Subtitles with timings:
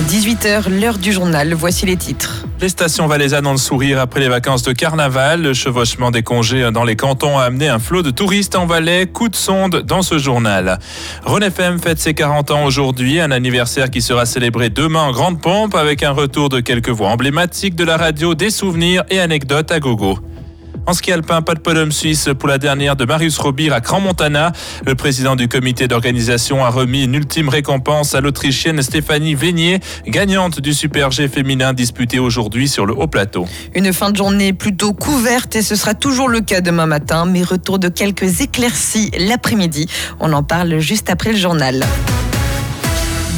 [0.00, 1.54] 18h, l'heure du journal.
[1.54, 2.44] Voici les titres.
[2.60, 5.42] Les stations valaisannes ont le sourire après les vacances de carnaval.
[5.42, 9.06] Le chevauchement des congés dans les cantons a amené un flot de touristes en Valais.
[9.06, 10.80] Coup de sonde dans ce journal.
[11.24, 15.40] René FM fête ses 40 ans aujourd'hui, un anniversaire qui sera célébré demain en grande
[15.40, 19.70] pompe avec un retour de quelques voix emblématiques de la radio, des souvenirs et anecdotes
[19.70, 20.18] à gogo.
[20.86, 24.52] En ski alpin, pas de podium suisse pour la dernière de Marius Robir à Cran-Montana.
[24.86, 30.60] Le président du comité d'organisation a remis une ultime récompense à l'Autrichienne Stéphanie Vénier, gagnante
[30.60, 33.46] du Super G féminin disputé aujourd'hui sur le haut plateau.
[33.74, 37.42] Une fin de journée plutôt couverte et ce sera toujours le cas demain matin, mais
[37.42, 39.88] retour de quelques éclaircies l'après-midi.
[40.20, 41.84] On en parle juste après le journal.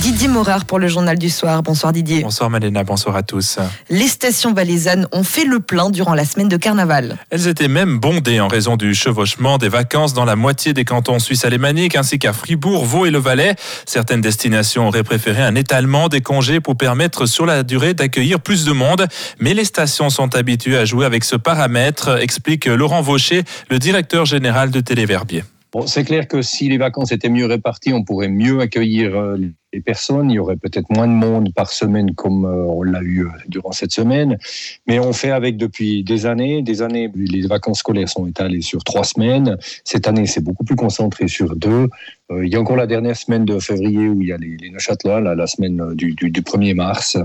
[0.06, 1.64] Didier Morard pour le journal du soir.
[1.64, 2.20] Bonsoir Didier.
[2.20, 3.58] Bonsoir Malena, bonsoir à tous.
[3.90, 7.16] Les stations valaisannes ont fait le plein durant la semaine de carnaval.
[7.30, 11.18] Elles étaient même bondées en raison du chevauchement des vacances dans la moitié des cantons
[11.18, 13.56] suisses alémaniques ainsi qu'à Fribourg, Vaud et le Valais.
[13.84, 18.64] Certaines destinations auraient préféré un étalement des congés pour permettre sur la durée d'accueillir plus
[18.64, 19.08] de monde.
[19.40, 24.24] Mais les stations sont habituées à jouer avec ce paramètre, explique Laurent Vaucher, le directeur
[24.24, 25.42] général de Téléverbier.
[25.86, 29.36] C'est clair que si les vacances étaient mieux réparties, on pourrait mieux accueillir euh,
[29.72, 30.30] les personnes.
[30.30, 33.30] Il y aurait peut-être moins de monde par semaine comme euh, on l'a eu euh,
[33.48, 34.38] durant cette semaine.
[34.86, 36.62] Mais on fait avec depuis des années.
[36.62, 39.58] Des années, les vacances scolaires sont étalées sur trois semaines.
[39.84, 41.88] Cette année, c'est beaucoup plus concentré sur deux.
[42.30, 44.70] Il y a encore la dernière semaine de février où il y a les, les
[44.70, 47.18] la, semaine du, du, du, 1er mars.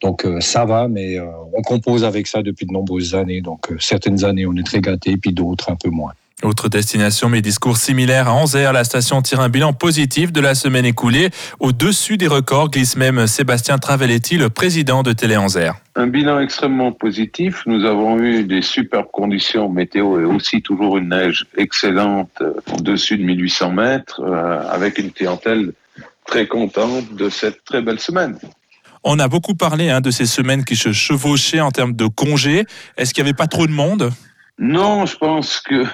[0.00, 3.42] Donc ça va, mais on compose avec ça depuis de nombreuses années.
[3.42, 6.12] Donc certaines années, on est très gâtés, puis d'autres un peu moins.
[6.42, 8.70] Autre destination, mais discours similaires à Anzer.
[8.74, 11.30] La station tire un bilan positif de la semaine écoulée.
[11.60, 15.72] Au-dessus des records glisse même Sébastien Travelletti, le président de Télé Anzer.
[15.94, 17.62] Un bilan extrêmement positif.
[17.64, 23.24] Nous avons eu des superbes conditions météo et aussi toujours une neige excellente au-dessus de
[23.24, 25.72] 1800 mètres euh, avec une clientèle
[26.26, 28.38] très contente de cette très belle semaine.
[29.04, 32.66] On a beaucoup parlé hein, de ces semaines qui se chevauchaient en termes de congés.
[32.98, 34.12] Est-ce qu'il n'y avait pas trop de monde?
[34.58, 35.84] Non, je pense que,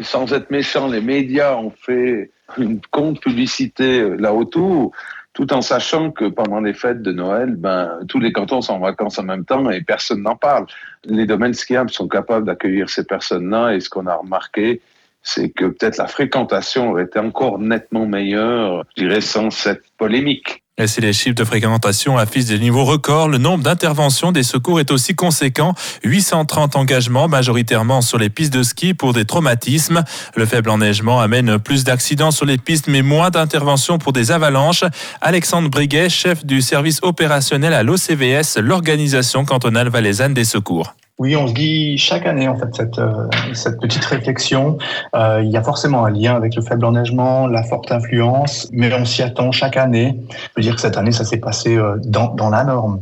[0.00, 4.92] sans être méchant, les médias ont fait une compte publicité là autour,
[5.32, 8.78] tout en sachant que pendant les fêtes de Noël, ben, tous les cantons sont en
[8.78, 10.66] vacances en même temps et personne n'en parle.
[11.04, 14.80] Les domaines skiables sont capables d'accueillir ces personnes-là et ce qu'on a remarqué,
[15.22, 20.63] c'est que peut-être la fréquentation aurait été encore nettement meilleure, je dirais, sans cette polémique.
[20.86, 24.90] Si les chiffres de fréquentation affichent des niveaux records, le nombre d'interventions des secours est
[24.90, 25.72] aussi conséquent.
[26.02, 30.02] 830 engagements, majoritairement sur les pistes de ski pour des traumatismes.
[30.34, 34.82] Le faible enneigement amène plus d'accidents sur les pistes, mais moins d'interventions pour des avalanches.
[35.20, 40.96] Alexandre Briguet, chef du service opérationnel à l'OCVS, l'organisation cantonale valaisanne des secours.
[41.18, 44.78] Oui, on se dit chaque année en fait cette, euh, cette petite réflexion.
[45.14, 48.92] Euh, il y a forcément un lien avec le faible enneigement, la forte influence, mais
[48.92, 50.18] on s'y attend chaque année.
[50.30, 53.00] Je veux dire que cette année, ça s'est passé euh, dans, dans la norme.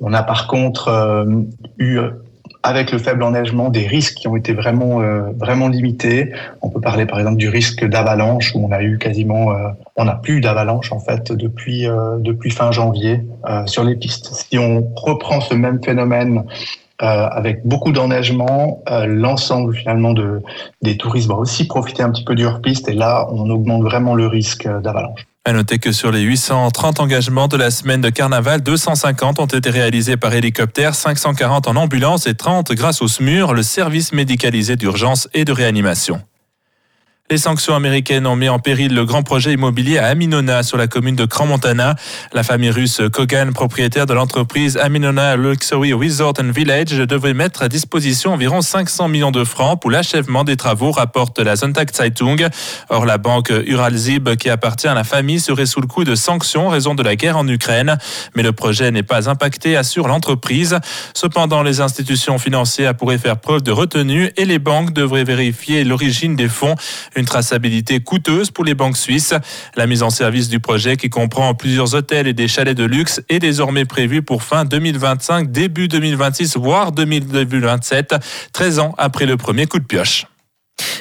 [0.00, 1.42] On a par contre euh,
[1.78, 1.98] eu
[2.62, 6.32] avec le faible enneigement des risques qui ont été vraiment euh, vraiment limités.
[6.62, 10.04] On peut parler par exemple du risque d'avalanche où on a eu quasiment euh, on
[10.04, 13.24] n'a plus d'avalanche en fait depuis euh, depuis fin janvier
[13.66, 14.26] sur les pistes.
[14.32, 16.44] Si on reprend ce même phénomène
[17.02, 20.42] euh, avec beaucoup d'enneigement, euh, l'ensemble finalement de,
[20.82, 22.46] des touristes va aussi profiter un petit peu du
[22.88, 25.26] et là, on augmente vraiment le risque d'avalanche.
[25.46, 29.70] À noter que sur les 830 engagements de la semaine de carnaval, 250 ont été
[29.70, 35.28] réalisés par hélicoptère, 540 en ambulance et 30 grâce au SMUR, le service médicalisé d'urgence
[35.32, 36.20] et de réanimation.
[37.30, 40.88] Les sanctions américaines ont mis en péril le grand projet immobilier à Aminona sur la
[40.88, 41.94] commune de Cran-Montana.
[42.32, 48.32] La famille russe Kogan, propriétaire de l'entreprise Aminona Luxury Resort Village, devait mettre à disposition
[48.32, 52.48] environ 500 millions de francs pour l'achèvement des travaux, rapporte la Sonntag Zeitung.
[52.88, 56.68] Or, la banque Uralzib, qui appartient à la famille, serait sous le coup de sanctions
[56.68, 57.96] raison de la guerre en Ukraine.
[58.34, 60.80] Mais le projet n'est pas impacté, assure l'entreprise.
[61.14, 66.34] Cependant, les institutions financières pourraient faire preuve de retenue et les banques devraient vérifier l'origine
[66.34, 66.74] des fonds.
[67.24, 69.34] Traçabilité coûteuse pour les banques suisses.
[69.76, 73.20] La mise en service du projet qui comprend plusieurs hôtels et des chalets de luxe
[73.28, 78.14] est désormais prévue pour fin 2025, début 2026, voire 2027,
[78.52, 80.26] 13 ans après le premier coup de pioche.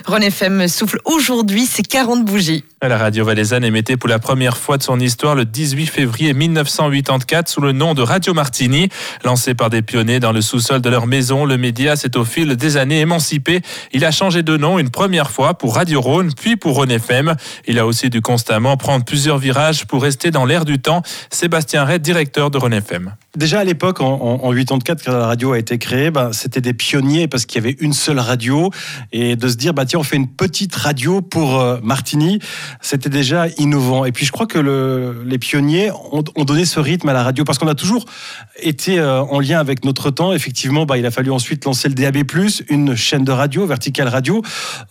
[0.06, 2.64] René FM souffle aujourd'hui ses 40 bougies.
[2.82, 7.50] La radio valaisanne émettait pour la première fois de son histoire le 18 février 1984
[7.50, 8.88] sous le nom de Radio Martini.
[9.26, 12.56] Lancé par des pionniers dans le sous-sol de leur maison, le média s'est au fil
[12.56, 13.62] des années émancipé.
[13.92, 17.36] Il a changé de nom une première fois pour Radio Rhône, puis pour Rhône FM.
[17.68, 21.02] Il a aussi dû constamment prendre plusieurs virages pour rester dans l'air du temps.
[21.32, 23.14] Sébastien Red, directeur de Rhône FM.
[23.36, 26.62] Déjà à l'époque, en, en, en 84, quand la radio a été créée, ben, c'était
[26.62, 28.72] des pionniers parce qu'il y avait une seule radio.
[29.12, 32.40] Et de se dire, bah, on fait une petite radio pour euh, Martini.
[32.82, 34.06] c'était déjà innovant.
[34.06, 37.44] Et puis je crois que le, les pionniers ont, donné ce rythme à la radio
[37.44, 38.06] parce qu'on a toujours
[38.62, 40.34] été euh, en lien avec notre temps.
[40.34, 42.18] Effectivement, bah, il a fallu ensuite lancer le DAB+,
[42.70, 44.42] une chaîne de radio, Vertical Radio.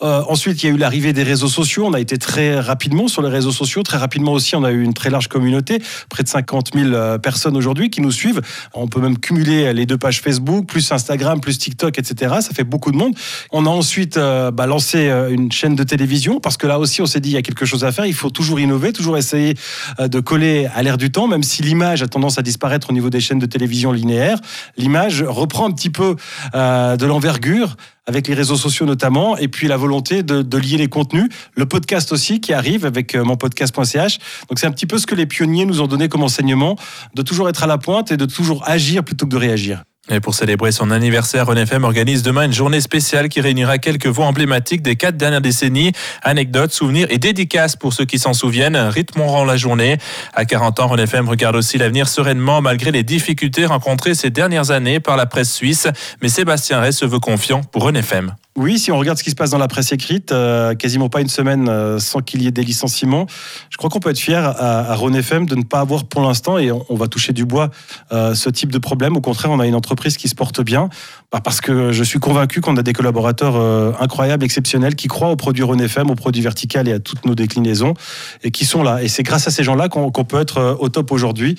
[0.03, 1.87] Euh, ensuite, il y a eu l'arrivée des réseaux sociaux.
[1.87, 3.83] On a été très rapidement sur les réseaux sociaux.
[3.83, 7.19] Très rapidement aussi, on a eu une très large communauté, près de 50 000 euh,
[7.19, 8.41] personnes aujourd'hui qui nous suivent.
[8.75, 12.37] On peut même cumuler les deux pages Facebook, plus Instagram, plus TikTok, etc.
[12.41, 13.15] Ça fait beaucoup de monde.
[13.53, 17.21] On a ensuite bah, lancé une chaîne de télévision parce que là aussi, on s'est
[17.21, 18.07] dit il y a quelque chose à faire.
[18.07, 19.55] Il faut toujours innover, toujours essayer
[19.99, 23.11] de coller à l'air du temps, même si l'image a tendance à disparaître au niveau
[23.11, 24.39] des chaînes de télévision linéaires.
[24.77, 26.17] L'image reprend un petit peu
[26.55, 27.77] de l'envergure
[28.09, 31.29] avec les réseaux sociaux notamment, et puis la volonté de, lier les contenus.
[31.55, 34.19] Le podcast aussi qui arrive avec euh, mon podcast.ch.
[34.49, 36.77] Donc c'est un petit peu ce que les pionniers nous ont donné comme enseignement,
[37.15, 39.85] de toujours être à la pointe et de toujours agir plutôt que de réagir.
[40.11, 44.07] Et pour célébrer son anniversaire, René FM organise demain une journée spéciale qui réunira quelques
[44.07, 45.93] voix emblématiques des quatre dernières décennies.
[46.23, 49.99] Anecdotes, souvenirs et dédicaces pour ceux qui s'en souviennent rythmeront la journée.
[50.33, 54.71] À 40 ans, René FM regarde aussi l'avenir sereinement malgré les difficultés rencontrées ces dernières
[54.71, 55.89] années par la presse suisse.
[56.23, 58.35] Mais Sébastien Rey se veut confiant pour René FM.
[58.59, 61.21] Oui, si on regarde ce qui se passe dans la presse écrite, euh, quasiment pas
[61.21, 63.27] une semaine euh, sans qu'il y ait des licenciements.
[63.71, 66.23] Je crois qu'on peut être fier à, à Rhône FM de ne pas avoir pour
[66.23, 67.71] l'instant, et on, va toucher du bois,
[68.11, 69.17] euh, ce type de problème.
[69.17, 70.89] Au contraire, on a une entreprise qui se porte bien,
[71.31, 73.55] bah, parce que je suis convaincu qu'on a des collaborateurs
[74.03, 77.37] incroyables, exceptionnels, qui croient aux produits Rhône FM, aux produits verticales et à toutes nos
[77.37, 77.95] déclinaisons,
[78.43, 79.05] et qui sont là.
[79.05, 81.55] Et c'est grâce à ces gens-là qu'on peut être au top aujourd'hui.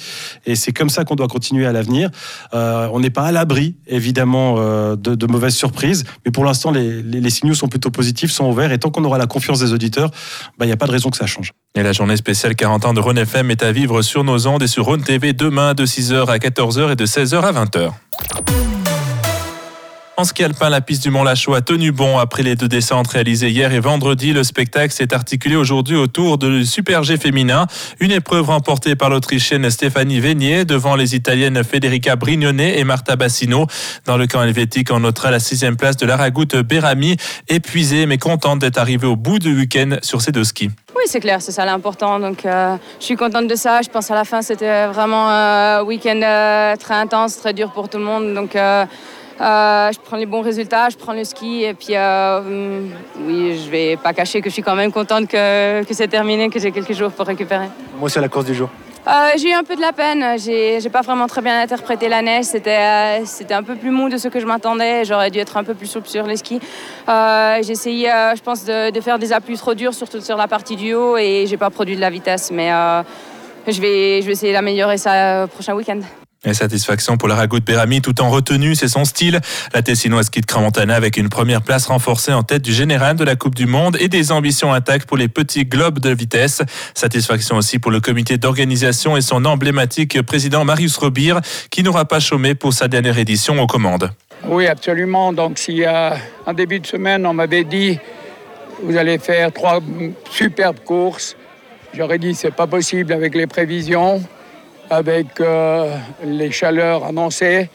[0.46, 2.10] Et c'est comme ça qu'on doit continuer à l'avenir.
[2.52, 4.56] on n'est pas à l'abri, évidemment,
[4.96, 8.72] de, de mauvaises surprises, mais pour l'instant, les les, signaux sont plutôt positifs, sont ouverts.
[8.72, 10.12] Et tant qu'on aura la confiance des auditeurs,
[10.58, 11.54] bah, il n'y a pas de raison que ça change.
[11.76, 14.64] Et la journée spéciale 40 ans de Rhône FM est à vivre sur nos ondes
[14.64, 18.69] et sur Rhône TV demain de 6h à 14h et de 16h à 20h.
[20.20, 23.08] En ski alpin, la piste du Mont Lachaud a tenu bon après les deux descentes
[23.08, 24.34] réalisées hier et vendredi.
[24.34, 27.68] Le spectacle s'est articulé aujourd'hui autour du Super G féminin.
[28.02, 33.66] Une épreuve remportée par l'Autrichienne Stéphanie Vénier devant les Italiennes Federica Brignone et Marta Bassino.
[34.04, 37.16] Dans le camp helvétique, on notera la sixième place de l'Aragout Berami,
[37.48, 40.70] épuisée mais contente d'être arrivée au bout du week-end sur ces deux skis.
[40.98, 42.20] Oui, c'est clair, c'est ça l'important.
[42.20, 43.82] Donc, euh, je suis contente de ça.
[43.82, 47.88] Je pense à la fin, c'était vraiment un week-end euh, très intense, très dur pour
[47.88, 48.34] tout le monde.
[48.34, 48.58] Donc,
[49.42, 52.92] euh, euh, je prends les bons résultats, je prends le ski et puis euh, mm,
[53.26, 56.50] oui, je vais pas cacher que je suis quand même contente que, que c'est terminé,
[56.50, 57.68] que j'ai quelques jours pour récupérer.
[58.00, 58.70] Moi, c'est la course du jour.
[59.08, 60.38] Euh, j'ai eu un peu de la peine.
[60.38, 62.46] J'ai, pas vraiment très bien interprété la neige.
[62.46, 65.06] C'était, un peu plus mou de ce que je m'attendais.
[65.06, 66.60] J'aurais dû être un peu plus souple sur les skis.
[67.08, 70.76] j'ai essayé, je pense, de, de, faire des appuis trop durs, surtout sur la partie
[70.76, 72.52] du haut, et j'ai pas produit de la vitesse.
[72.52, 72.70] Mais
[73.68, 76.02] je vais, je vais essayer d'améliorer ça prochain week-end.
[76.46, 79.42] Et satisfaction pour la Ragout Berami tout en retenue, c'est son style.
[79.74, 83.36] La Tessinoise quitte Cramontana avec une première place renforcée en tête du général de la
[83.36, 86.62] Coupe du Monde et des ambitions intactes pour les petits globes de vitesse.
[86.96, 91.42] Satisfaction aussi pour le comité d'organisation et son emblématique président Marius Robir
[91.72, 94.10] qui n'aura pas chômé pour sa dernière édition aux commandes.
[94.46, 95.34] Oui, absolument.
[95.34, 96.16] Donc s'il y a
[96.48, 98.00] un début de semaine, on m'avait dit
[98.82, 99.82] vous allez faire trois
[100.32, 101.36] superbes courses.
[101.94, 104.24] J'aurais dit c'est pas possible avec les prévisions
[104.90, 107.70] avec euh, les chaleurs annoncées.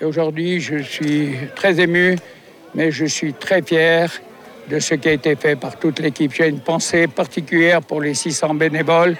[0.00, 2.16] Et aujourd'hui, je suis très ému,
[2.74, 4.10] mais je suis très fier
[4.68, 6.32] de ce qui a été fait par toute l'équipe.
[6.32, 9.16] J'ai une pensée particulière pour les 600 bénévoles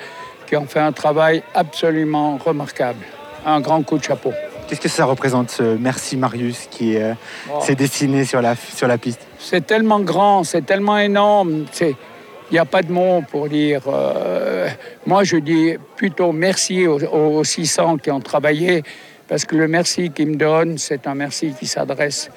[0.47, 3.05] qui ont fait un travail absolument remarquable.
[3.45, 4.33] Un grand coup de chapeau.
[4.69, 7.15] Qu'est-ce que ça représente, ce merci Marius qui euh,
[7.53, 7.61] oh.
[7.61, 9.27] s'est dessiné sur la, sur la piste?
[9.39, 11.65] C'est tellement grand, c'est tellement énorme.
[11.81, 11.95] Il
[12.53, 13.83] n'y a pas de mots pour dire.
[13.89, 14.40] Euh,
[15.07, 18.83] moi, je dis plutôt merci aux, aux, 600 qui ont travaillé,
[19.29, 22.31] parce que le merci qu'ils me donnent, c'est un merci qui s'adresse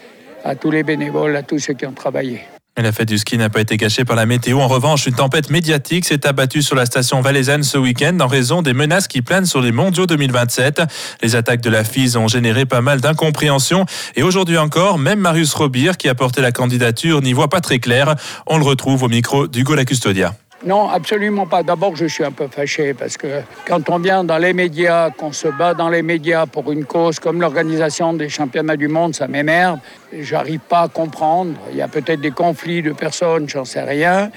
[0.44, 2.42] à tous les bénévoles, à tous ceux qui ont travaillé.
[2.76, 4.60] La fête du ski n'a pas été gâchée par la météo.
[4.60, 8.64] En revanche, une tempête médiatique s'est abattue sur la station valaisanne ce week-end en raison
[8.64, 10.82] des menaces qui planent sur les mondiaux 2027.
[11.22, 13.86] Les attaques de la FISE ont généré pas mal d'incompréhension.
[14.16, 17.78] Et aujourd'hui encore, même Marius Robir, qui a porté la candidature, n'y voit pas très
[17.78, 18.16] clair.
[18.48, 20.34] On le retrouve au micro d'Hugo La Custodia.
[20.66, 21.62] Non, absolument pas.
[21.62, 25.34] D'abord, je suis un peu fâché parce que quand on vient dans les médias, qu'on
[25.34, 29.28] se bat dans les médias pour une cause comme l'organisation des championnats du monde, ça
[29.28, 29.80] m'énerve.
[30.18, 31.56] J'arrive pas à comprendre.
[31.72, 34.32] Il y a peut-être des conflits de personnes, j'en sais rien.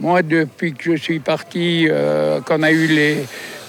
[0.00, 2.88] Moi, depuis que je suis parti, euh, qu'on a eu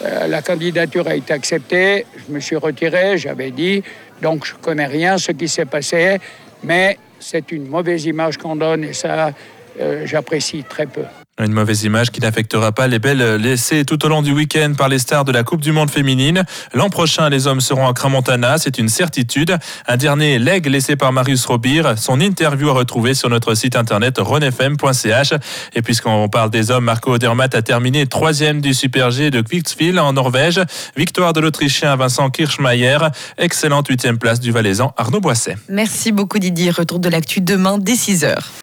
[0.04, 3.84] euh, la candidature a été acceptée, je me suis retiré, j'avais dit,
[4.22, 6.20] donc je connais rien ce qui s'est passé,
[6.64, 9.32] mais c'est une mauvaise image qu'on donne et ça,
[9.80, 11.04] euh, j'apprécie très peu.
[11.42, 14.90] Une mauvaise image qui n'affectera pas les belles laissées tout au long du week-end par
[14.90, 16.44] les stars de la Coupe du Monde féminine.
[16.76, 19.58] L'an prochain, les hommes seront à Cramontana, c'est une certitude.
[19.88, 21.98] Un dernier leg laissé par Marius Robir.
[21.98, 25.34] Son interview à retrouver sur notre site internet ronfm.ch.
[25.74, 30.00] Et puisqu'on parle des hommes, Marco Odermatt a terminé troisième du Super G de Kvixville
[30.00, 30.62] en Norvège.
[30.96, 33.00] Victoire de l'Autrichien Vincent Kirchmeier.
[33.40, 35.58] Excellente huitième place du Valaisan Arnaud Boisset.
[35.70, 36.70] Merci beaucoup Didier.
[36.70, 38.38] Retour de l'actu demain dès 6h.